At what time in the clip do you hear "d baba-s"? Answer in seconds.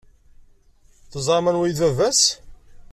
1.77-2.21